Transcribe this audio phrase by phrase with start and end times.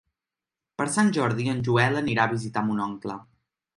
[0.81, 3.19] Per Sant Jordi en Joel anirà a visitar mon oncle.